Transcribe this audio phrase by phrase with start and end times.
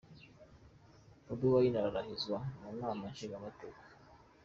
[1.25, 3.81] Bobi Wine ararahizwa mu nama nshingamateka.